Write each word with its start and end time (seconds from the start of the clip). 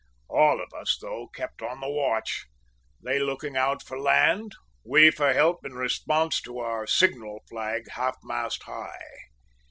All 0.31 0.59
of 0.59 0.73
us, 0.73 0.97
though, 0.99 1.27
kept 1.27 1.61
on 1.61 1.79
the 1.79 1.87
watch; 1.87 2.47
they 3.03 3.19
looking 3.19 3.55
out 3.55 3.83
for 3.83 3.99
land, 3.99 4.53
we 4.83 5.11
for 5.11 5.31
help 5.31 5.63
in 5.63 5.73
response 5.75 6.41
to 6.41 6.57
our 6.57 6.87
signal 6.87 7.43
flag 7.47 7.87
half 7.91 8.15
mast 8.23 8.63
high. 8.63 8.97